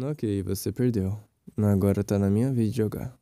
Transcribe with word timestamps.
Ok, 0.00 0.44
você 0.44 0.70
perdeu. 0.70 1.18
Agora 1.56 2.04
tá 2.04 2.20
na 2.20 2.30
minha 2.30 2.52
vez 2.52 2.70
de 2.70 2.76
jogar. 2.76 3.18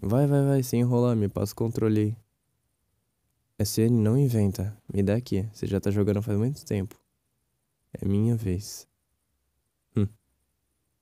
Vai, 0.00 0.26
vai, 0.26 0.42
vai, 0.42 0.62
sem 0.62 0.80
enrolar, 0.80 1.14
me 1.14 1.28
passa 1.28 1.52
o 1.52 1.56
controle 1.56 2.00
aí. 2.00 2.16
SN 3.58 3.90
não 3.90 4.16
inventa. 4.16 4.74
Me 4.90 5.02
dá 5.02 5.14
aqui. 5.14 5.46
Você 5.52 5.66
já 5.66 5.78
tá 5.78 5.90
jogando 5.90 6.22
faz 6.22 6.38
muito 6.38 6.64
tempo. 6.64 6.98
É 7.92 8.08
minha 8.08 8.34
vez. 8.34 8.88
Hum. 9.94 10.08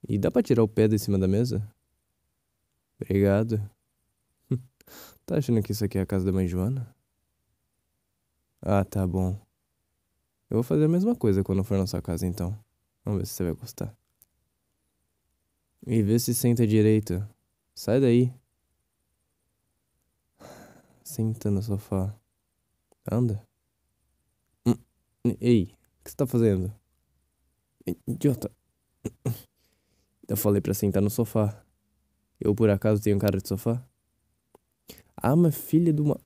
E 0.09 0.19
dá 0.19 0.33
pra 0.33 0.43
tirar 0.43 0.65
o 0.65 0.69
pé 0.69 0.89
de 0.89 0.99
cima 0.99 1.17
da 1.17 1.29
mesa? 1.29 1.65
Obrigado. 3.01 3.63
Hum. 4.51 4.59
Tá 5.25 5.37
achando 5.39 5.63
que 5.63 5.71
isso 5.71 5.85
aqui 5.85 5.97
é 5.97 6.01
a 6.01 6.07
casa 6.07 6.25
da 6.25 6.33
mãe 6.33 6.49
Joana? 6.49 6.93
Ah, 8.61 8.85
tá 8.85 9.07
bom. 9.07 9.41
Eu 10.51 10.57
vou 10.57 10.63
fazer 10.65 10.87
a 10.87 10.89
mesma 10.89 11.15
coisa 11.15 11.45
quando 11.45 11.63
for 11.63 11.79
na 11.79 11.87
sua 11.87 12.03
casa 12.03 12.27
então. 12.27 12.59
Vamos 13.05 13.21
ver 13.21 13.27
se 13.27 13.35
você 13.35 13.45
vai 13.45 13.55
gostar. 13.55 14.01
E 15.87 16.03
vê 16.03 16.19
se 16.19 16.35
senta 16.35 16.67
direito. 16.67 17.27
Sai 17.75 18.01
daí. 18.01 18.33
Senta 21.03 21.51
no 21.51 21.63
sofá. 21.63 22.15
Anda. 23.11 23.43
Hum, 24.67 24.75
ei, 25.41 25.65
o 25.65 26.05
que 26.05 26.11
você 26.11 26.17
tá 26.17 26.27
fazendo? 26.27 26.73
Idiota. 28.07 28.51
Eu 30.29 30.37
falei 30.37 30.61
pra 30.61 30.75
sentar 30.75 31.03
no 31.03 31.11
sofá. 31.11 31.65
Eu 32.39 32.55
por 32.55 32.71
acaso 32.71 33.03
tenho 33.03 33.19
cara 33.19 33.39
de 33.39 33.49
sofá? 33.49 33.85
Ah, 35.17 35.35
mas 35.35 35.57
filha 35.57 35.93
de 35.93 36.01
uma. 36.01 36.21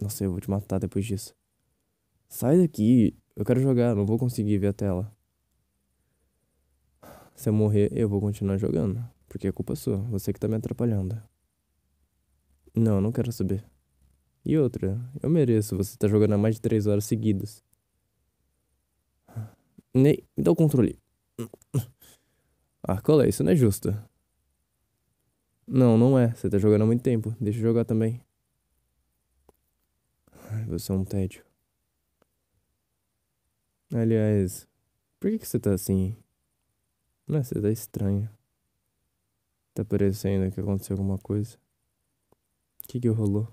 Nossa, 0.00 0.24
eu 0.24 0.30
vou 0.32 0.40
te 0.40 0.50
matar 0.50 0.78
depois 0.80 1.06
disso. 1.06 1.34
Sai 2.28 2.58
daqui. 2.58 3.16
Eu 3.36 3.44
quero 3.44 3.60
jogar, 3.60 3.94
não 3.94 4.04
vou 4.04 4.18
conseguir 4.18 4.58
ver 4.58 4.68
a 4.68 4.72
tela. 4.72 5.16
Se 7.42 7.48
eu 7.48 7.52
morrer, 7.52 7.90
eu 7.92 8.08
vou 8.08 8.20
continuar 8.20 8.56
jogando. 8.56 9.04
Porque 9.28 9.48
é 9.48 9.52
culpa 9.52 9.74
sua, 9.74 9.96
você 9.96 10.32
que 10.32 10.38
tá 10.38 10.46
me 10.46 10.54
atrapalhando. 10.54 11.20
Não, 12.72 13.00
não 13.00 13.10
quero 13.10 13.32
saber. 13.32 13.64
E 14.44 14.56
outra, 14.56 14.96
eu 15.20 15.28
mereço, 15.28 15.76
você 15.76 15.96
tá 15.96 16.06
jogando 16.06 16.34
há 16.34 16.38
mais 16.38 16.54
de 16.54 16.60
três 16.60 16.86
horas 16.86 17.04
seguidas. 17.04 17.60
Ney, 19.92 20.24
me 20.36 20.44
dá 20.44 20.52
o 20.52 20.54
controle. 20.54 20.96
Ah, 22.80 23.00
qual 23.00 23.20
é? 23.20 23.28
Isso 23.28 23.42
não 23.42 23.50
é 23.50 23.56
justo. 23.56 23.92
Não, 25.66 25.98
não 25.98 26.16
é. 26.16 26.32
Você 26.32 26.48
tá 26.48 26.58
jogando 26.58 26.82
há 26.82 26.86
muito 26.86 27.02
tempo. 27.02 27.34
Deixa 27.40 27.58
eu 27.58 27.62
jogar 27.62 27.84
também. 27.84 28.20
Ai, 30.48 30.64
você 30.66 30.92
é 30.92 30.94
um 30.94 31.04
tédio. 31.04 31.44
Aliás, 33.92 34.68
por 35.18 35.28
que, 35.28 35.40
que 35.40 35.48
você 35.48 35.58
tá 35.58 35.74
assim? 35.74 36.21
É, 37.28 37.42
você 37.42 37.60
tá 37.60 37.70
estranho. 37.70 38.28
Tá 39.74 39.84
parecendo 39.84 40.50
que 40.52 40.60
aconteceu 40.60 40.94
alguma 40.94 41.18
coisa. 41.18 41.58
O 42.84 42.88
que 42.88 43.00
que 43.00 43.08
rolou? 43.08 43.48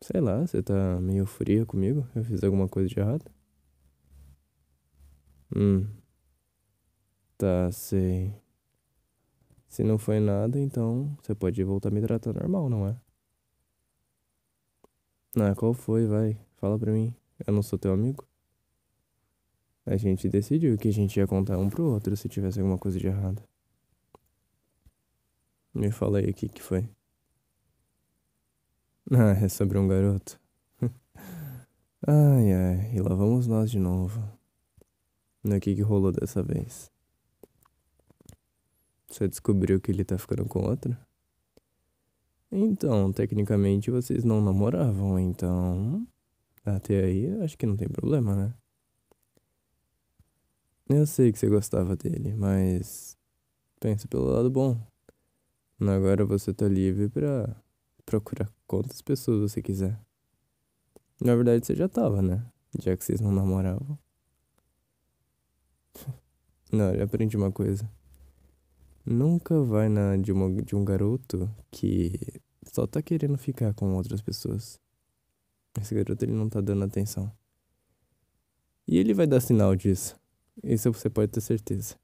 Sei 0.00 0.20
lá, 0.20 0.46
você 0.46 0.62
tá 0.62 1.00
meio 1.00 1.26
fria 1.26 1.64
comigo? 1.66 2.06
Eu 2.14 2.24
fiz 2.24 2.42
alguma 2.42 2.68
coisa 2.68 2.88
de 2.88 2.98
errado? 2.98 3.24
Hum. 5.54 5.88
Tá, 7.36 7.70
sei. 7.72 8.34
Se 9.68 9.82
não 9.82 9.96
foi 9.98 10.20
nada, 10.20 10.58
então 10.58 11.16
você 11.22 11.34
pode 11.34 11.62
voltar 11.64 11.88
a 11.88 11.92
me 11.92 12.02
tratar 12.02 12.34
normal, 12.34 12.68
não 12.68 12.86
é? 12.86 13.00
Ah, 15.40 15.54
qual 15.54 15.72
foi? 15.72 16.04
Vai, 16.06 16.38
fala 16.56 16.78
pra 16.78 16.92
mim. 16.92 17.14
Eu 17.46 17.52
não 17.54 17.62
sou 17.62 17.78
teu 17.78 17.92
amigo? 17.92 18.27
A 19.90 19.96
gente 19.96 20.28
decidiu 20.28 20.76
que 20.76 20.88
a 20.88 20.92
gente 20.92 21.16
ia 21.16 21.26
contar 21.26 21.56
um 21.56 21.70
pro 21.70 21.90
outro 21.90 22.14
se 22.14 22.28
tivesse 22.28 22.60
alguma 22.60 22.76
coisa 22.76 22.98
de 22.98 23.06
errado. 23.06 23.42
Me 25.72 25.90
fala 25.90 26.18
aí 26.18 26.28
o 26.28 26.34
que 26.34 26.46
que 26.46 26.62
foi. 26.62 26.86
Ah, 29.10 29.30
é 29.30 29.48
sobre 29.48 29.78
um 29.78 29.88
garoto. 29.88 30.38
ai, 32.06 32.52
ai, 32.52 32.96
e 32.96 33.00
lá 33.00 33.14
vamos 33.14 33.46
nós 33.46 33.70
de 33.70 33.78
novo. 33.78 34.20
O 35.42 35.58
que 35.58 35.74
que 35.74 35.80
rolou 35.80 36.12
dessa 36.12 36.42
vez? 36.42 36.92
Você 39.06 39.26
descobriu 39.26 39.80
que 39.80 39.90
ele 39.90 40.04
tá 40.04 40.18
ficando 40.18 40.44
com 40.44 40.68
outra? 40.68 41.00
Então, 42.52 43.10
tecnicamente 43.10 43.90
vocês 43.90 44.22
não 44.22 44.42
namoravam, 44.42 45.18
então. 45.18 46.06
Até 46.62 47.04
aí 47.04 47.42
acho 47.42 47.56
que 47.56 47.64
não 47.64 47.76
tem 47.76 47.88
problema, 47.88 48.36
né? 48.36 48.54
Eu 50.88 51.06
sei 51.06 51.30
que 51.30 51.38
você 51.38 51.48
gostava 51.48 51.94
dele, 51.94 52.34
mas. 52.34 53.14
Pensa 53.78 54.08
pelo 54.08 54.24
lado 54.24 54.50
bom. 54.50 54.80
Agora 55.78 56.24
você 56.24 56.52
tá 56.54 56.66
livre 56.66 57.10
pra 57.10 57.54
procurar 58.06 58.50
quantas 58.66 59.02
pessoas 59.02 59.52
você 59.52 59.60
quiser. 59.60 60.00
Na 61.20 61.36
verdade, 61.36 61.66
você 61.66 61.74
já 61.74 61.88
tava, 61.88 62.22
né? 62.22 62.44
Já 62.80 62.96
que 62.96 63.04
vocês 63.04 63.20
não 63.20 63.30
namoravam. 63.30 63.98
Não, 66.72 66.92
eu 66.94 67.04
aprendi 67.04 67.36
uma 67.36 67.50
coisa. 67.50 67.90
Nunca 69.04 69.58
vai 69.62 69.88
na 69.88 70.16
de, 70.16 70.32
uma, 70.32 70.50
de 70.62 70.76
um 70.76 70.84
garoto 70.84 71.50
que 71.70 72.12
só 72.70 72.86
tá 72.86 73.00
querendo 73.00 73.38
ficar 73.38 73.72
com 73.72 73.94
outras 73.94 74.20
pessoas. 74.20 74.78
Esse 75.80 75.94
garoto 75.94 76.24
ele 76.24 76.32
não 76.32 76.48
tá 76.48 76.60
dando 76.60 76.84
atenção. 76.84 77.32
E 78.86 78.98
ele 78.98 79.14
vai 79.14 79.26
dar 79.26 79.40
sinal 79.40 79.74
disso. 79.74 80.17
Isso 80.62 80.92
você 80.92 81.08
pode 81.08 81.32
ter 81.32 81.40
certeza. 81.40 81.96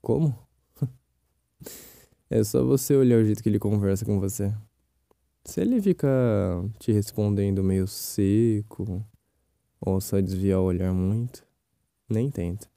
Como? 0.00 0.36
É 2.30 2.44
só 2.44 2.62
você 2.62 2.94
olhar 2.94 3.18
o 3.18 3.24
jeito 3.24 3.42
que 3.42 3.48
ele 3.48 3.58
conversa 3.58 4.04
com 4.04 4.20
você. 4.20 4.54
Se 5.46 5.62
ele 5.62 5.80
ficar 5.80 6.62
te 6.78 6.92
respondendo 6.92 7.64
meio 7.64 7.86
seco, 7.88 9.02
ou 9.80 9.98
só 9.98 10.20
desviar 10.20 10.60
o 10.60 10.64
olhar 10.64 10.92
muito, 10.92 11.42
nem 12.06 12.30
tenta. 12.30 12.68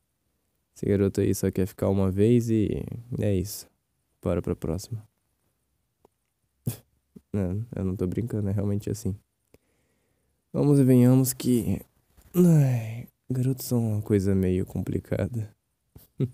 Esse 0.73 0.85
garoto 0.85 1.19
aí 1.19 1.35
só 1.35 1.51
quer 1.51 1.65
ficar 1.67 1.89
uma 1.89 2.09
vez 2.09 2.49
e 2.49 2.83
é 3.19 3.35
isso. 3.35 3.69
Para 4.21 4.41
pra 4.41 4.55
próxima. 4.55 5.05
não, 7.33 7.65
eu 7.75 7.83
não 7.83 7.95
tô 7.95 8.07
brincando, 8.07 8.47
é 8.49 8.51
realmente 8.53 8.89
assim. 8.89 9.15
Vamos 10.53 10.79
e 10.79 10.83
venhamos 10.83 11.33
que. 11.33 11.81
Ai, 12.33 13.07
garotos 13.31 13.65
são 13.65 13.93
uma 13.93 14.01
coisa 14.01 14.35
meio 14.35 14.65
complicada. 14.65 15.55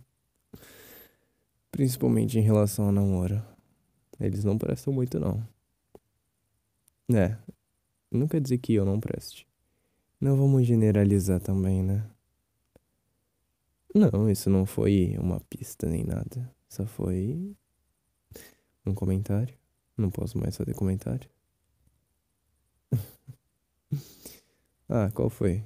Principalmente 1.72 2.38
em 2.38 2.42
relação 2.42 2.86
ao 2.86 2.92
namoro. 2.92 3.42
Eles 4.20 4.44
não 4.44 4.58
prestam 4.58 4.94
muito, 4.94 5.20
não. 5.20 5.48
É, 7.14 7.38
não 8.12 8.28
quer 8.28 8.42
dizer 8.42 8.58
que 8.58 8.74
eu 8.74 8.86
não 8.86 9.00
preste. 9.00 9.48
Não 10.20 10.36
vamos 10.36 10.66
generalizar 10.66 11.40
também, 11.40 11.84
né? 11.84 12.10
Não, 13.94 14.30
isso 14.30 14.50
não 14.50 14.66
foi 14.66 15.16
uma 15.20 15.40
pista 15.42 15.88
nem 15.88 16.04
nada. 16.04 16.52
Só 16.68 16.86
foi 16.86 17.56
um 18.86 18.94
comentário. 18.94 19.58
Não 19.96 20.10
posso 20.10 20.38
mais 20.38 20.56
fazer 20.58 20.74
comentário. 20.74 21.30
ah, 24.90 25.12
qual 25.14 25.30
foi? 25.30 25.64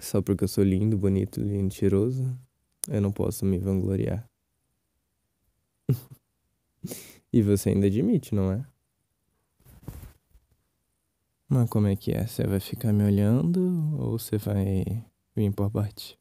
Só 0.00 0.20
porque 0.22 0.44
eu 0.44 0.48
sou 0.48 0.64
lindo, 0.64 0.96
bonito 0.96 1.40
e 1.40 1.44
mentiroso, 1.44 2.38
eu 2.88 3.00
não 3.00 3.12
posso 3.12 3.44
me 3.44 3.58
vangloriar. 3.58 4.28
e 7.32 7.42
você 7.42 7.70
ainda 7.70 7.86
admite, 7.86 8.34
não 8.34 8.52
é? 8.52 8.66
Mas 11.48 11.68
como 11.68 11.86
é 11.86 11.94
que 11.94 12.12
é? 12.12 12.26
Você 12.26 12.46
vai 12.46 12.60
ficar 12.60 12.92
me 12.92 13.04
olhando 13.04 13.60
ou 14.00 14.18
você 14.18 14.38
vai 14.38 15.04
vir 15.36 15.52
por 15.52 15.70
parte? 15.70 16.18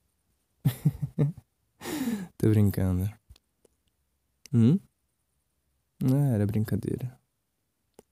Tô 2.38 2.50
brincando. 2.50 3.10
Hum? 4.54 4.78
Não, 6.02 6.34
era 6.34 6.46
brincadeira. 6.46 7.18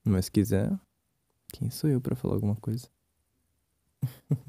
Mas 0.03 0.25
se 0.25 0.31
quiser, 0.31 0.71
quem 1.51 1.69
sou 1.69 1.89
eu 1.89 1.99
para 1.99 2.15
falar 2.15 2.35
alguma 2.35 2.55
coisa? 2.55 2.89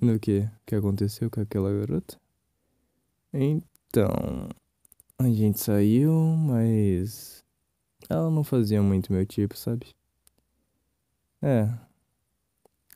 No 0.00 0.18
que? 0.18 0.40
O 0.40 0.50
que 0.66 0.74
aconteceu 0.74 1.30
com 1.30 1.40
aquela 1.40 1.70
garota? 1.70 2.18
Então, 3.32 4.08
a 5.18 5.28
gente 5.28 5.60
saiu, 5.60 6.12
mas 6.38 7.44
ela 8.08 8.30
não 8.30 8.42
fazia 8.42 8.82
muito 8.82 9.12
meu 9.12 9.26
tipo, 9.26 9.56
sabe? 9.56 9.94
É. 11.42 11.68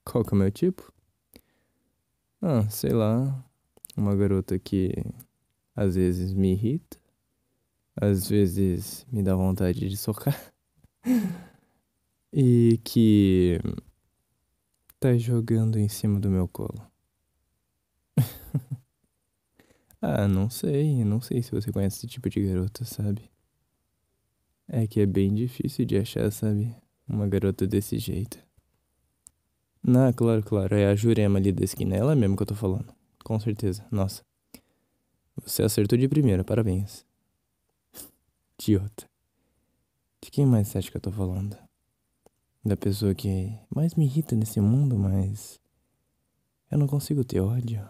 Qual 0.03 0.25
que 0.25 0.31
é 0.31 0.35
o 0.35 0.39
meu 0.39 0.51
tipo? 0.51 0.91
Ah, 2.41 2.69
sei 2.71 2.93
lá. 2.93 3.45
Uma 3.97 4.17
garota 4.17 4.59
que 4.59 4.93
às 5.77 5.95
vezes 5.97 6.33
me 6.33 6.53
irrita, 6.53 6.99
às 7.95 8.29
vezes 8.29 9.07
me 9.13 9.23
dá 9.23 9.37
vontade 9.37 9.89
de 9.89 9.97
socar. 9.97 10.53
e 12.33 12.81
que 12.83 13.61
tá 14.99 15.17
jogando 15.19 15.79
em 15.79 15.89
cima 15.89 16.19
do 16.19 16.31
meu 16.31 16.49
colo. 16.49 16.94
Ah, 20.07 20.29
não 20.29 20.51
sei, 20.51 21.03
não 21.03 21.19
sei 21.19 21.43
se 21.43 21.51
você 21.51 21.73
conhece 21.73 21.97
esse 21.97 22.07
tipo 22.07 22.29
de 22.29 22.47
garota, 22.47 22.85
sabe? 22.85 23.31
É 24.69 24.87
que 24.87 25.01
é 25.01 25.07
bem 25.07 25.35
difícil 25.35 25.87
de 25.87 25.97
achar, 25.97 26.31
sabe? 26.31 26.77
Uma 27.09 27.27
garota 27.27 27.67
desse 27.67 27.99
jeito. 27.99 28.39
Não, 29.83 30.13
claro, 30.13 30.43
claro, 30.43 30.77
é 30.77 30.89
a 30.89 30.95
Jurema 30.95 31.39
ali 31.39 31.51
da 31.53 31.65
esquina, 31.65 31.97
é 31.97 32.01
ela 32.01 32.15
mesmo 32.15 32.37
que 32.37 32.43
eu 32.43 32.47
tô 32.47 32.55
falando. 32.55 32.95
Com 33.25 33.41
certeza, 33.41 33.83
nossa. 33.91 34.23
Você 35.43 35.63
acertou 35.63 35.97
de 35.97 36.07
primeira, 36.07 36.45
parabéns. 36.45 37.07
Idiota. 38.61 39.09
De 40.21 40.31
quem 40.31 40.45
mais 40.45 40.69
você 40.69 40.77
acha 40.77 40.91
que 40.91 40.99
eu 40.99 41.01
tô 41.01 41.13
falando? 41.13 41.57
Da 42.63 42.77
pessoa 42.77 43.15
que 43.15 43.59
mais 43.75 43.95
me 43.95 44.05
irrita 44.05 44.37
nesse 44.37 44.61
mundo, 44.61 44.99
mas. 44.99 45.59
Eu 46.71 46.77
não 46.77 46.87
consigo 46.87 47.25
ter 47.25 47.41
ódio. 47.41 47.89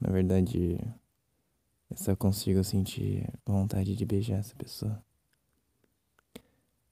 Na 0.00 0.10
verdade, 0.10 0.76
eu 1.90 1.96
só 1.96 2.14
consigo 2.14 2.62
sentir 2.62 3.28
vontade 3.44 3.96
de 3.96 4.04
beijar 4.06 4.38
essa 4.38 4.54
pessoa. 4.54 5.04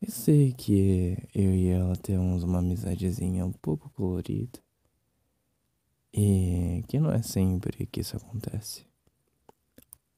Eu 0.03 0.11
sei 0.11 0.53
que 0.53 1.17
eu 1.35 1.55
e 1.55 1.69
ela 1.69 1.97
temos 1.97 2.43
uma 2.43 2.59
amizadezinha 2.59 3.47
um 3.47 3.53
pouco 3.53 3.91
colorida. 3.91 4.59
E 6.13 6.85
que 6.89 6.99
não 6.99 7.13
é 7.13 7.23
sempre 7.23 7.87
que 7.87 8.01
isso 8.01 8.17
acontece. 8.17 8.87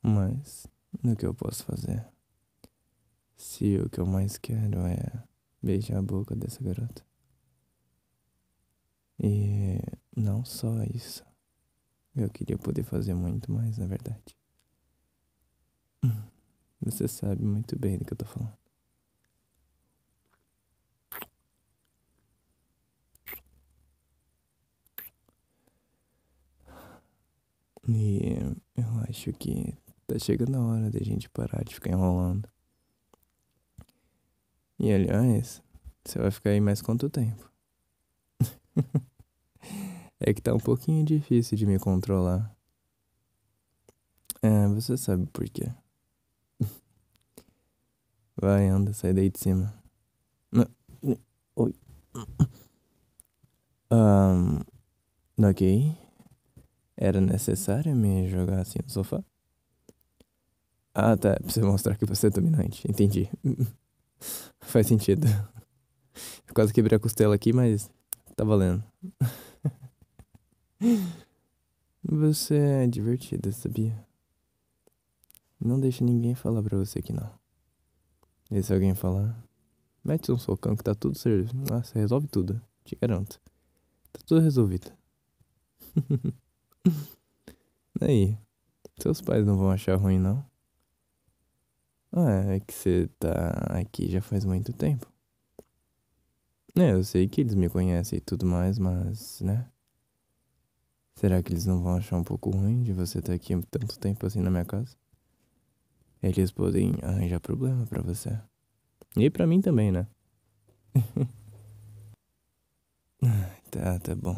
Mas, 0.02 0.66
no 1.02 1.14
que 1.14 1.26
eu 1.26 1.34
posso 1.34 1.64
fazer? 1.64 2.06
Se 3.36 3.78
o 3.78 3.88
que 3.90 4.00
eu 4.00 4.06
mais 4.06 4.38
quero 4.38 4.80
é 4.86 5.22
beijar 5.62 5.98
a 5.98 6.02
boca 6.02 6.34
dessa 6.34 6.62
garota. 6.62 7.04
E 9.18 9.78
não 10.16 10.44
só 10.44 10.82
isso. 10.84 11.22
Eu 12.16 12.30
queria 12.30 12.56
poder 12.56 12.82
fazer 12.82 13.14
muito 13.14 13.52
mais, 13.52 13.76
na 13.76 13.86
verdade. 13.86 14.39
Você 16.82 17.06
sabe 17.06 17.44
muito 17.44 17.78
bem 17.78 17.98
do 17.98 18.04
que 18.04 18.12
eu 18.12 18.16
tô 18.16 18.24
falando. 18.24 18.56
E 27.88 28.34
eu 28.76 28.84
acho 29.08 29.32
que 29.32 29.74
tá 30.06 30.18
chegando 30.18 30.56
a 30.56 30.64
hora 30.64 30.90
da 30.90 31.00
gente 31.00 31.28
parar 31.28 31.64
de 31.64 31.74
ficar 31.74 31.90
enrolando. 31.90 32.48
E 34.78 34.92
aliás, 34.92 35.62
você 36.04 36.18
vai 36.18 36.30
ficar 36.30 36.50
aí 36.50 36.60
mais 36.60 36.80
quanto 36.80 37.10
tempo? 37.10 37.50
é 40.18 40.32
que 40.32 40.40
tá 40.40 40.54
um 40.54 40.58
pouquinho 40.58 41.04
difícil 41.04 41.56
de 41.56 41.66
me 41.66 41.78
controlar. 41.78 42.54
É, 44.42 44.68
você 44.68 44.96
sabe 44.96 45.26
por 45.26 45.48
quê. 45.48 45.70
Vai, 48.40 48.68
anda, 48.68 48.92
sai 48.94 49.12
daí 49.12 49.28
de 49.28 49.38
cima. 49.38 49.74
Oi. 51.56 51.74
Um, 53.92 54.60
ok. 55.44 55.94
Era 56.96 57.20
necessário 57.20 57.94
me 57.94 58.28
jogar 58.28 58.60
assim 58.60 58.78
no 58.82 58.88
sofá? 58.88 59.22
Ah, 60.94 61.16
tá. 61.18 61.36
Você 61.42 61.60
mostrar 61.60 61.96
que 61.96 62.06
você 62.06 62.28
é 62.28 62.30
dominante. 62.30 62.90
Entendi. 62.90 63.28
Faz 64.60 64.86
sentido. 64.86 65.26
Eu 66.48 66.54
quase 66.54 66.72
quebrei 66.72 66.96
a 66.96 67.00
costela 67.00 67.34
aqui, 67.34 67.52
mas 67.52 67.90
tá 68.34 68.44
valendo. 68.44 68.82
Você 72.02 72.56
é 72.56 72.86
divertida, 72.86 73.52
sabia? 73.52 73.94
Não 75.60 75.78
deixe 75.78 76.02
ninguém 76.02 76.34
falar 76.34 76.62
pra 76.62 76.78
você 76.78 77.02
que 77.02 77.12
não. 77.12 77.39
E 78.50 78.62
se 78.62 78.72
alguém 78.74 78.94
falar, 78.94 79.40
mete 80.04 80.32
um 80.32 80.38
socão 80.38 80.76
que 80.76 80.82
tá 80.84 80.94
tudo 80.94 81.16
certo. 81.16 81.54
Nossa, 81.56 81.98
resolve 81.98 82.26
tudo. 82.28 82.60
Te 82.84 82.96
garanto. 82.96 83.40
Tá 84.12 84.20
tudo 84.26 84.40
resolvido. 84.40 84.92
Aí, 88.00 88.36
seus 88.98 89.20
pais 89.20 89.46
não 89.46 89.56
vão 89.56 89.70
achar 89.70 89.96
ruim, 89.96 90.18
não? 90.18 90.44
Ah, 92.12 92.54
é 92.54 92.60
que 92.60 92.72
você 92.72 93.08
tá 93.18 93.50
aqui 93.78 94.10
já 94.10 94.20
faz 94.20 94.44
muito 94.44 94.72
tempo. 94.72 95.06
É, 96.76 96.92
eu 96.92 97.02
sei 97.04 97.28
que 97.28 97.40
eles 97.40 97.54
me 97.54 97.68
conhecem 97.68 98.18
e 98.18 98.20
tudo 98.20 98.46
mais, 98.46 98.78
mas, 98.78 99.40
né? 99.40 99.68
Será 101.14 101.42
que 101.42 101.52
eles 101.52 101.66
não 101.66 101.82
vão 101.82 101.96
achar 101.96 102.16
um 102.16 102.24
pouco 102.24 102.50
ruim 102.50 102.82
de 102.82 102.92
você 102.92 103.18
estar 103.18 103.32
aqui 103.34 103.54
tanto 103.70 103.98
tempo 103.98 104.26
assim 104.26 104.40
na 104.40 104.50
minha 104.50 104.64
casa? 104.64 104.96
Eles 106.22 106.50
podem 106.50 106.94
arranjar 107.02 107.40
problema 107.40 107.86
para 107.86 108.02
você. 108.02 108.38
E 109.16 109.30
para 109.30 109.46
mim 109.46 109.60
também, 109.60 109.90
né? 109.90 110.06
tá, 113.70 113.98
tá 113.98 114.14
bom. 114.14 114.36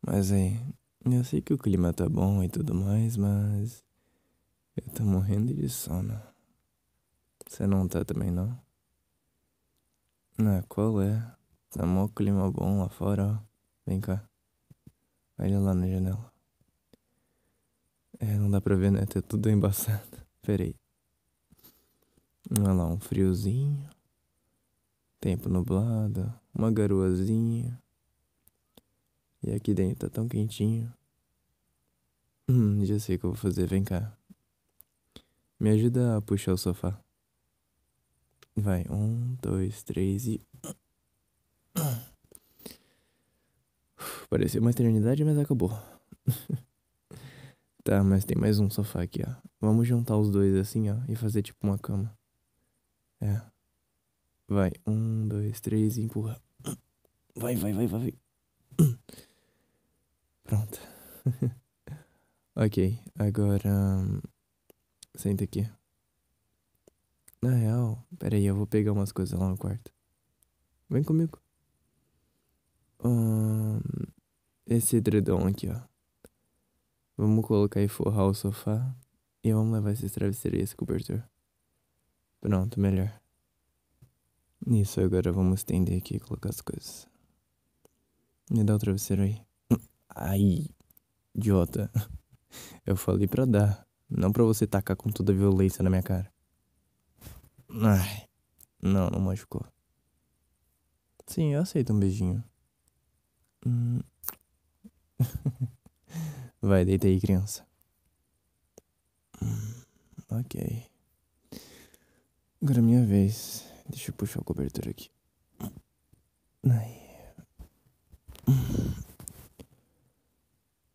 Mas 0.00 0.32
aí, 0.32 0.58
eu 1.04 1.24
sei 1.24 1.40
que 1.42 1.52
o 1.52 1.58
clima 1.58 1.92
tá 1.92 2.08
bom 2.08 2.42
e 2.42 2.48
tudo 2.48 2.74
mais, 2.74 3.16
mas 3.16 3.84
eu 4.76 4.92
tô 4.94 5.04
morrendo 5.04 5.52
de 5.54 5.68
sono. 5.68 6.20
Você 7.46 7.66
não 7.66 7.86
tá 7.86 8.04
também 8.04 8.30
não? 8.30 8.58
Ah, 10.38 10.62
qual 10.68 11.00
é? 11.00 11.34
Tá 11.70 11.86
mó 11.86 12.08
clima 12.08 12.50
bom 12.50 12.78
lá 12.78 12.88
fora, 12.88 13.26
ó. 13.26 13.38
Vem 13.86 14.00
cá. 14.00 14.28
Olha 15.38 15.58
lá 15.60 15.74
na 15.74 15.86
janela. 15.88 16.32
É, 18.18 18.36
não 18.36 18.50
dá 18.50 18.60
pra 18.60 18.74
ver, 18.74 18.90
né? 18.90 19.06
Tá 19.06 19.22
tudo 19.22 19.48
embaçado. 19.48 20.25
Pera 20.46 20.62
aí. 20.62 20.76
Olha 22.56 22.72
lá, 22.72 22.86
um 22.86 23.00
friozinho. 23.00 23.90
Tempo 25.18 25.48
nublado. 25.48 26.32
Uma 26.54 26.70
garoazinha. 26.70 27.82
E 29.42 29.50
aqui 29.50 29.74
dentro 29.74 30.08
tá 30.08 30.14
tão 30.14 30.28
quentinho. 30.28 30.94
Hum, 32.48 32.84
já 32.84 32.96
sei 33.00 33.16
o 33.16 33.18
que 33.18 33.26
eu 33.26 33.32
vou 33.32 33.36
fazer, 33.36 33.66
vem 33.66 33.82
cá. 33.82 34.16
Me 35.58 35.70
ajuda 35.70 36.16
a 36.16 36.22
puxar 36.22 36.52
o 36.52 36.56
sofá. 36.56 36.96
Vai, 38.54 38.84
um, 38.88 39.34
dois, 39.42 39.82
três 39.82 40.28
e. 40.28 40.40
Pareceu 44.30 44.60
uma 44.60 44.70
eternidade, 44.70 45.24
mas 45.24 45.38
acabou. 45.38 45.72
tá, 47.86 48.02
mas 48.02 48.24
tem 48.24 48.36
mais 48.36 48.58
um 48.58 48.68
sofá 48.68 49.02
aqui, 49.02 49.22
ó. 49.24 49.32
Vamos 49.60 49.86
juntar 49.86 50.16
os 50.18 50.28
dois 50.28 50.56
assim, 50.56 50.90
ó, 50.90 50.96
e 51.08 51.14
fazer 51.14 51.40
tipo 51.40 51.64
uma 51.64 51.78
cama. 51.78 52.12
É. 53.20 53.40
Vai, 54.48 54.72
um, 54.84 55.28
dois, 55.28 55.60
três 55.60 55.96
e 55.96 56.02
empurra. 56.02 56.40
Vai, 57.38 57.54
vai, 57.54 57.70
vai, 57.74 57.86
vai. 57.86 58.14
Pronto. 60.42 60.80
ok, 62.56 62.98
agora. 63.14 63.70
Senta 65.14 65.44
aqui. 65.44 65.70
Na 67.42 67.50
real, 67.50 68.02
pera 68.18 68.36
aí, 68.36 68.46
eu 68.46 68.56
vou 68.56 68.66
pegar 68.66 68.92
umas 68.92 69.12
coisas 69.12 69.38
lá 69.38 69.50
no 69.50 69.58
quarto. 69.58 69.92
Vem 70.88 71.04
comigo. 71.04 71.38
Hum, 73.04 73.80
esse 74.66 74.96
edredom 74.96 75.46
aqui, 75.46 75.68
ó. 75.68 75.95
Vamos 77.16 77.46
colocar 77.46 77.80
e 77.80 77.88
forrar 77.88 78.26
o 78.26 78.34
sofá. 78.34 78.94
E 79.42 79.52
vamos 79.52 79.72
levar 79.72 79.92
esse 79.92 80.08
travesseiro 80.10 80.56
e 80.56 80.60
esse 80.60 80.74
cobertor. 80.76 81.22
Pronto, 82.40 82.78
melhor. 82.80 83.12
Isso, 84.66 85.00
agora 85.00 85.32
vamos 85.32 85.60
estender 85.60 85.98
aqui 85.98 86.16
e 86.16 86.20
colocar 86.20 86.50
as 86.50 86.60
coisas. 86.60 87.08
Me 88.50 88.64
dá 88.64 88.74
o 88.74 88.78
travesseiro 88.78 89.22
aí. 89.22 89.40
Ai, 90.14 90.66
idiota. 91.34 91.90
Eu 92.84 92.96
falei 92.96 93.26
pra 93.26 93.44
dar, 93.44 93.86
não 94.08 94.32
pra 94.32 94.44
você 94.44 94.66
tacar 94.66 94.96
com 94.96 95.10
toda 95.10 95.32
a 95.32 95.36
violência 95.36 95.82
na 95.82 95.90
minha 95.90 96.02
cara. 96.02 96.32
Ai, 97.68 98.26
não, 98.80 99.10
não 99.10 99.20
machucou. 99.20 99.64
Sim, 101.26 101.54
eu 101.54 101.60
aceito 101.60 101.92
um 101.92 101.98
beijinho. 101.98 102.42
Hum. 103.66 104.00
Vai, 106.66 106.84
deita 106.84 107.06
aí, 107.06 107.20
criança. 107.20 107.64
Hum, 109.40 109.84
ok. 110.28 110.84
Agora 112.60 112.78
é 112.80 112.82
minha 112.82 113.06
vez. 113.06 113.64
Deixa 113.88 114.10
eu 114.10 114.14
puxar 114.14 114.40
o 114.40 114.44
cobertor 114.44 114.88
aqui. 114.88 115.08
Ai. 116.68 117.32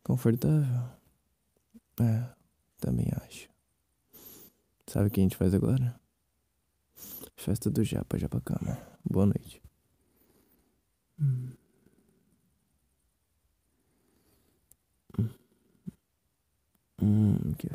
Confortável? 0.03 0.89
É, 2.01 2.35
também 2.77 3.07
acho. 3.25 3.47
Sabe 4.87 5.07
o 5.07 5.09
que 5.09 5.21
a 5.21 5.23
gente 5.23 5.37
faz 5.37 5.53
agora? 5.53 5.97
Festa 7.37 7.69
do 7.69 7.81
Japa, 7.81 8.17
Japa 8.17 8.41
Cama. 8.41 8.77
Boa 9.09 9.25
noite. 9.25 9.61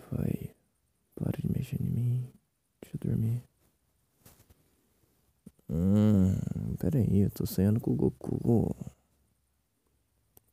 Foi? 0.00 0.54
Para 1.14 1.38
de 1.38 1.52
mexer 1.52 1.80
em 1.80 1.86
mim. 1.86 2.32
Deixa 2.80 2.96
eu 2.96 3.10
dormir. 3.10 3.42
Hum, 5.68 6.76
peraí, 6.78 7.22
eu 7.22 7.30
tô 7.30 7.44
sonhando 7.46 7.80
com 7.80 7.92
o 7.92 7.96
Goku. 7.96 8.76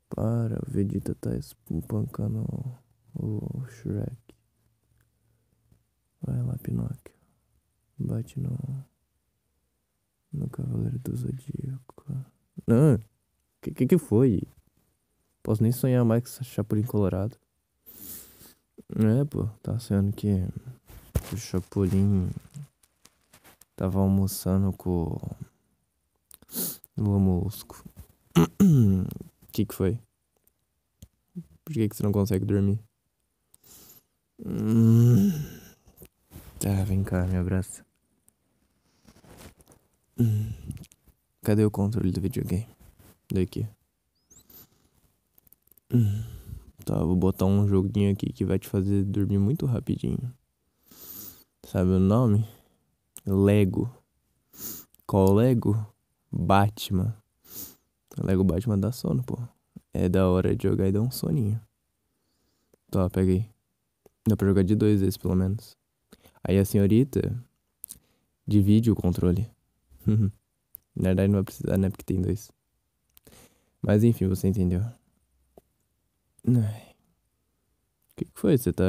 Para, 0.09 0.59
o 0.65 0.71
Vegeta 0.71 1.13
tá 1.15 1.35
espancando 1.35 2.45
o 3.15 3.65
Shrek. 3.67 4.17
Vai 6.21 6.41
lá, 6.41 6.57
Pinóquio. 6.57 7.13
Bate 7.97 8.39
no. 8.39 8.57
No 10.31 10.49
Cavaleiro 10.49 10.97
do 10.99 11.15
Zodíaco. 11.15 12.05
Não! 12.65 12.99
Que 13.61 13.71
que, 13.71 13.85
que 13.85 13.97
foi? 13.97 14.41
Posso 15.43 15.61
nem 15.61 15.71
sonhar 15.71 16.03
mais 16.03 16.23
com 16.23 16.29
essa 16.29 16.43
Chapolin 16.43 16.83
Colorado. 16.83 17.37
É, 18.89 19.25
pô, 19.25 19.47
tá 19.61 19.79
sonhando 19.79 20.13
que 20.13 20.45
o 21.31 21.37
Chapolin 21.37 22.29
tava 23.75 23.99
almoçando 23.99 24.71
com 24.73 25.19
o 26.97 27.19
Molusco. 27.19 27.83
O 28.37 29.47
que 29.51 29.65
que 29.65 29.73
foi? 29.73 29.99
Por 31.63 31.73
que 31.73 31.89
que 31.89 31.95
você 31.95 32.03
não 32.03 32.11
consegue 32.11 32.45
dormir? 32.45 32.79
Hum. 34.45 35.31
Tá, 36.59 36.83
vem 36.83 37.03
cá, 37.03 37.25
me 37.25 37.37
abraça. 37.37 37.85
Hum. 40.19 40.51
Cadê 41.41 41.65
o 41.65 41.71
controle 41.71 42.11
do 42.11 42.21
videogame? 42.21 42.67
Daqui. 43.31 43.67
Hum. 45.91 46.32
Tá, 46.85 46.97
vou 46.99 47.15
botar 47.15 47.45
um 47.45 47.67
joguinho 47.67 48.11
aqui 48.11 48.33
que 48.33 48.43
vai 48.43 48.59
te 48.59 48.67
fazer 48.67 49.03
dormir 49.05 49.37
muito 49.37 49.65
rapidinho. 49.65 50.33
Sabe 51.65 51.91
o 51.91 51.99
nome? 51.99 52.45
Lego. 53.25 53.89
Qual 55.07 55.33
Lego? 55.33 55.87
Batman. 56.29 57.15
Lego 58.21 58.43
Batman 58.43 58.77
dá 58.77 58.91
sono, 58.91 59.23
pô. 59.23 59.39
É 59.93 60.09
da 60.09 60.27
hora 60.27 60.55
de 60.55 60.67
jogar 60.67 60.87
e 60.87 60.91
dá 60.91 61.01
um 61.01 61.09
soninho. 61.09 61.59
Tá, 62.91 63.09
peguei. 63.09 63.49
Dá 64.27 64.35
pra 64.35 64.47
jogar 64.47 64.63
de 64.63 64.75
dois 64.75 64.99
vezes, 64.99 65.17
pelo 65.17 65.35
menos. 65.35 65.77
Aí 66.43 66.57
a 66.57 66.65
senhorita 66.65 67.33
divide 68.45 68.91
o 68.91 68.95
controle. 68.95 69.49
Na 70.95 71.09
verdade 71.09 71.27
não 71.29 71.35
vai 71.35 71.43
precisar, 71.43 71.77
né? 71.77 71.89
Porque 71.89 72.03
tem 72.03 72.21
dois. 72.21 72.51
Mas 73.81 74.03
enfim, 74.03 74.27
você 74.27 74.47
entendeu. 74.47 74.83
Ai. 76.47 76.95
O 78.11 78.15
que, 78.15 78.25
que 78.25 78.39
foi? 78.39 78.57
Você 78.57 78.71
tá 78.73 78.83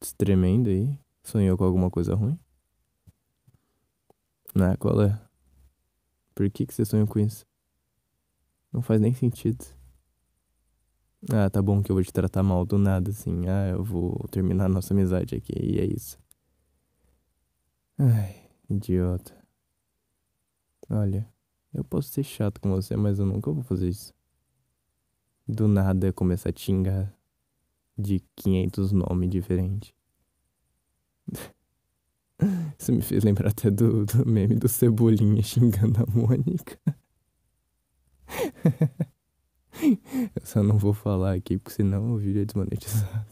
se 0.00 0.14
tremendo 0.14 0.68
aí? 0.68 0.98
Sonhou 1.22 1.56
com 1.56 1.64
alguma 1.64 1.90
coisa 1.90 2.14
ruim? 2.14 2.38
Né? 4.54 4.76
Qual 4.76 5.00
é? 5.02 5.20
Por 6.34 6.50
que, 6.50 6.66
que 6.66 6.74
você 6.74 6.84
sonhou 6.84 7.06
com 7.06 7.18
isso? 7.18 7.46
Não 8.72 8.82
faz 8.82 9.00
nem 9.00 9.12
sentido. 9.14 9.64
Ah, 11.32 11.50
tá 11.50 11.60
bom 11.60 11.82
que 11.82 11.90
eu 11.90 11.96
vou 11.96 12.04
te 12.04 12.12
tratar 12.12 12.42
mal 12.42 12.64
do 12.64 12.78
nada, 12.78 13.10
assim. 13.10 13.48
Ah, 13.48 13.68
eu 13.70 13.82
vou 13.82 14.16
terminar 14.30 14.68
nossa 14.68 14.94
amizade 14.94 15.34
aqui 15.34 15.52
e 15.58 15.78
é 15.80 15.84
isso. 15.84 16.18
Ai, 17.98 18.48
idiota. 18.70 19.34
Olha, 20.90 21.28
eu 21.72 21.84
posso 21.84 22.10
ser 22.10 22.22
chato 22.22 22.60
com 22.60 22.70
você, 22.70 22.96
mas 22.96 23.18
eu 23.18 23.26
nunca 23.26 23.50
vou 23.50 23.62
fazer 23.62 23.88
isso. 23.88 24.14
Do 25.48 25.66
nada 25.66 26.12
começar 26.12 26.50
a 26.50 26.52
xingar 26.54 27.10
de 27.96 28.20
500 28.36 28.92
nomes 28.92 29.30
diferentes. 29.30 29.94
Isso 32.78 32.92
me 32.92 33.00
fez 33.02 33.24
lembrar 33.24 33.48
até 33.50 33.70
do, 33.70 34.04
do 34.04 34.26
meme 34.26 34.54
do 34.54 34.68
Cebolinha 34.68 35.42
xingando 35.42 36.02
a 36.02 36.06
Mônica. 36.06 36.78
Eu 39.80 40.44
só 40.44 40.62
não 40.62 40.76
vou 40.76 40.92
falar 40.92 41.34
aqui, 41.34 41.56
porque 41.56 41.72
senão 41.72 42.12
o 42.12 42.18
vídeo 42.18 42.42
é 42.42 42.44
desmonetizado. 42.44 43.26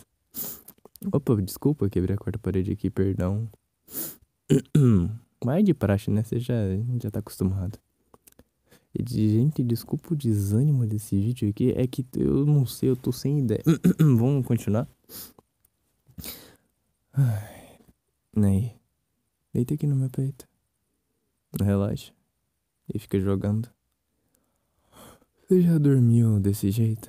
Opa, 1.12 1.36
desculpa, 1.42 1.88
quebrei 1.88 2.14
a 2.14 2.18
quarta 2.18 2.38
parede 2.38 2.72
aqui, 2.72 2.88
perdão. 2.90 3.48
Mas 5.44 5.58
é 5.58 5.62
de 5.62 5.74
praxe, 5.74 6.10
né? 6.10 6.22
Você 6.22 6.40
já, 6.40 6.54
já 7.00 7.10
tá 7.10 7.18
acostumado. 7.18 7.78
Gente, 9.04 9.62
desculpa 9.62 10.14
o 10.14 10.16
desânimo 10.16 10.86
desse 10.86 11.18
vídeo 11.18 11.48
aqui. 11.48 11.72
É 11.76 11.86
que 11.86 12.04
eu 12.16 12.46
não 12.46 12.64
sei, 12.64 12.90
eu 12.90 12.96
tô 12.96 13.12
sem 13.12 13.40
ideia. 13.40 13.62
Vamos 13.98 14.46
continuar? 14.46 14.88
Ai, 17.12 17.78
aí. 18.36 18.74
Deita 19.52 19.74
aqui 19.74 19.86
no 19.86 19.96
meu 19.96 20.10
peito. 20.10 20.46
Relaxa. 21.60 22.12
E 22.92 22.98
fica 22.98 23.18
jogando. 23.18 23.68
Você 25.48 25.62
já 25.62 25.78
dormiu 25.78 26.40
desse 26.40 26.70
jeito? 26.70 27.08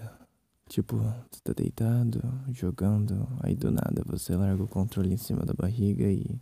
Tipo, 0.69 0.97
você 0.97 1.41
tá 1.43 1.53
deitado, 1.53 2.21
jogando, 2.51 3.27
aí 3.41 3.55
do 3.55 3.71
nada 3.71 4.03
você 4.05 4.35
larga 4.35 4.61
o 4.61 4.67
controle 4.67 5.13
em 5.13 5.17
cima 5.17 5.45
da 5.45 5.53
barriga 5.53 6.11
e 6.11 6.39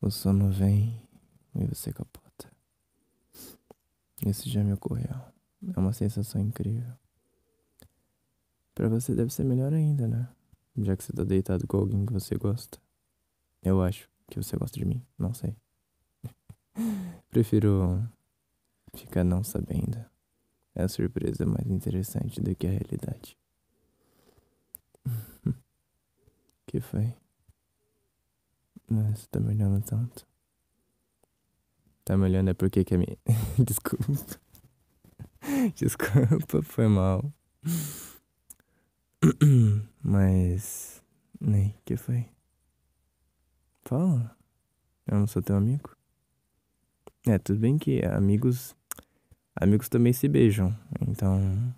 o 0.00 0.10
sono 0.10 0.50
vem 0.50 1.00
e 1.54 1.64
você 1.66 1.92
capota. 1.92 2.21
Isso 4.24 4.48
já 4.48 4.62
me 4.62 4.72
ocorreu. 4.72 5.10
É 5.74 5.78
uma 5.78 5.92
sensação 5.92 6.40
incrível. 6.40 6.92
Pra 8.74 8.88
você 8.88 9.14
deve 9.14 9.32
ser 9.32 9.44
melhor 9.44 9.72
ainda, 9.72 10.08
né? 10.08 10.28
Já 10.78 10.96
que 10.96 11.04
você 11.04 11.12
tá 11.12 11.24
deitado 11.24 11.66
com 11.66 11.76
alguém 11.76 12.06
que 12.06 12.12
você 12.12 12.36
gosta. 12.36 12.80
Eu 13.62 13.82
acho 13.82 14.08
que 14.30 14.42
você 14.42 14.56
gosta 14.56 14.78
de 14.78 14.84
mim, 14.84 15.04
não 15.18 15.34
sei. 15.34 15.54
Prefiro 17.30 18.02
ficar 18.94 19.24
não 19.24 19.44
sabendo. 19.44 20.04
É 20.74 20.82
a 20.84 20.88
surpresa 20.88 21.44
mais 21.44 21.68
interessante 21.68 22.40
do 22.40 22.54
que 22.56 22.66
a 22.66 22.70
realidade. 22.70 23.36
que 26.66 26.80
foi? 26.80 27.14
Você 28.88 29.26
tá 29.30 29.38
me 29.40 29.48
olhando 29.48 29.84
tanto? 29.84 30.26
Tá 32.04 32.16
me 32.16 32.24
olhando 32.24 32.50
é 32.50 32.54
porque 32.54 32.84
que 32.84 32.94
a 32.94 32.98
minha. 32.98 33.16
Desculpa. 33.58 34.04
Desculpa, 35.74 36.62
foi 36.62 36.88
mal. 36.88 37.32
Mas. 40.02 41.02
Nem, 41.40 41.74
que 41.84 41.96
foi? 41.96 42.28
Fala. 43.84 44.36
Eu 45.06 45.18
não 45.18 45.26
sou 45.26 45.42
teu 45.42 45.56
amigo? 45.56 45.96
É, 47.26 47.38
tudo 47.38 47.60
bem 47.60 47.78
que 47.78 48.04
amigos 48.04 48.74
amigos 49.54 49.88
também 49.88 50.12
se 50.12 50.28
beijam. 50.28 50.76
Então, 51.08 51.74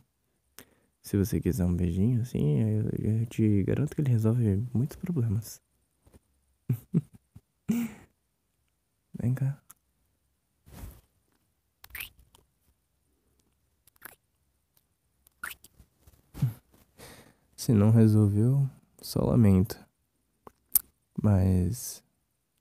se 1.02 1.16
você 1.16 1.40
quiser 1.40 1.64
um 1.64 1.74
beijinho, 1.74 2.22
assim, 2.22 2.60
eu, 2.60 2.90
eu 2.98 3.26
te 3.26 3.62
garanto 3.64 3.94
que 3.94 4.00
ele 4.00 4.10
resolve 4.10 4.66
muitos 4.72 4.96
problemas. 4.96 5.60
Vem 9.20 9.34
cá. 9.34 9.63
Se 17.64 17.72
não 17.72 17.90
resolveu, 17.90 18.68
só 19.00 19.24
lamento. 19.24 19.82
Mas. 21.22 22.04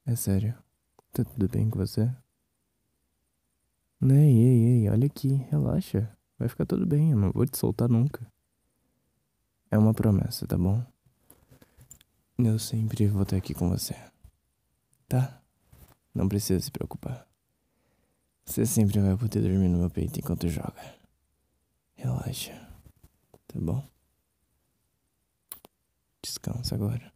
É 0.06 0.16
sério. 0.16 0.58
Tá 1.12 1.26
tudo 1.26 1.50
bem 1.50 1.70
com 1.70 1.78
você? 1.78 2.10
Ei, 4.02 4.10
ei, 4.10 4.64
ei, 4.66 4.90
olha 4.90 5.06
aqui, 5.08 5.34
relaxa. 5.52 6.10
Vai 6.40 6.48
ficar 6.48 6.66
tudo 6.66 6.86
bem, 6.86 7.12
eu 7.12 7.18
não 7.18 7.34
vou 7.34 7.46
te 7.46 7.58
soltar 7.58 7.90
nunca. 7.90 8.26
É 9.70 9.78
uma 9.78 9.94
promessa, 9.94 10.48
tá 10.48 10.58
bom? 10.58 10.82
Eu 12.38 12.58
sempre 12.58 13.06
vou 13.08 13.24
estar 13.24 13.36
aqui 13.36 13.54
com 13.54 13.68
você. 13.68 13.98
Tá? 15.10 15.38
Não 16.16 16.30
precisa 16.30 16.62
se 16.62 16.72
preocupar. 16.72 17.28
Você 18.46 18.66
sempre 18.66 19.02
vai 19.02 19.18
poder 19.18 19.42
dormir 19.42 19.68
no 19.68 19.80
meu 19.80 19.90
peito 19.90 20.18
enquanto 20.18 20.48
joga. 20.48 20.96
Relaxa. 21.94 22.54
Tá 23.50 23.60
bom? 23.60 23.93
Descansa 26.24 26.76
agora. 26.76 27.12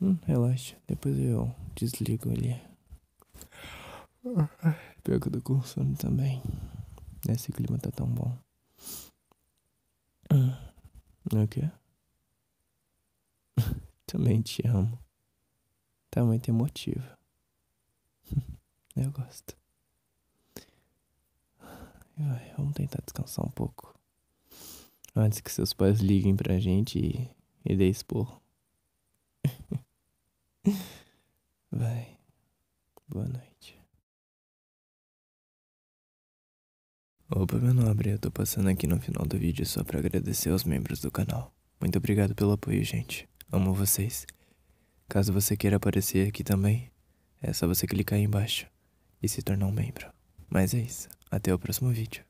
Hum, 0.00 0.16
relaxa. 0.26 0.76
Depois 0.86 1.18
eu 1.18 1.54
desligo 1.74 2.30
ele. 2.30 2.58
Pior 5.02 5.20
que 5.20 5.28
eu 5.28 5.32
tô 5.32 5.42
com 5.42 5.62
sono 5.62 5.94
também. 5.96 6.42
Esse 7.28 7.52
clima 7.52 7.78
tá 7.78 7.90
tão 7.90 8.06
bom. 8.06 8.36
O 11.30 11.46
quê? 11.48 11.70
também 14.06 14.40
te 14.40 14.66
amo. 14.66 14.98
Tá 16.10 16.24
muito 16.24 16.48
emotiva. 16.48 17.18
Eu 18.96 19.12
gosto. 19.12 19.54
Vamos 22.56 22.74
tentar 22.74 23.02
descansar 23.04 23.46
um 23.46 23.50
pouco. 23.50 23.97
Antes 25.18 25.40
que 25.40 25.50
seus 25.50 25.72
pais 25.72 25.98
liguem 25.98 26.36
pra 26.36 26.58
gente 26.60 26.98
e 26.98 27.28
e 27.64 27.76
dei 27.76 27.90
expor. 27.90 28.40
Vai. 31.70 32.18
Boa 33.06 33.26
noite. 33.26 33.78
Opa, 37.30 37.58
meu 37.58 37.74
nobre, 37.74 38.10
eu 38.10 38.18
tô 38.18 38.30
passando 38.30 38.68
aqui 38.70 38.86
no 38.86 38.98
final 38.98 39.26
do 39.26 39.38
vídeo 39.38 39.66
só 39.66 39.84
pra 39.84 39.98
agradecer 39.98 40.48
aos 40.50 40.64
membros 40.64 41.00
do 41.00 41.10
canal. 41.10 41.52
Muito 41.78 41.98
obrigado 41.98 42.34
pelo 42.34 42.52
apoio, 42.52 42.82
gente. 42.82 43.28
Amo 43.52 43.74
vocês. 43.74 44.26
Caso 45.08 45.32
você 45.32 45.56
queira 45.56 45.76
aparecer 45.76 46.28
aqui 46.28 46.42
também, 46.42 46.90
é 47.42 47.52
só 47.52 47.66
você 47.66 47.86
clicar 47.86 48.18
aí 48.18 48.24
embaixo 48.24 48.66
e 49.22 49.28
se 49.28 49.42
tornar 49.42 49.66
um 49.66 49.72
membro. 49.72 50.10
Mas 50.48 50.72
é 50.72 50.78
isso. 50.78 51.08
Até 51.30 51.52
o 51.52 51.58
próximo 51.58 51.90
vídeo. 51.90 52.27